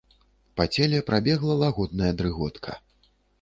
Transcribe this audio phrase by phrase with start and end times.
[0.61, 2.81] Па целе прабегла лагодная дрыготка.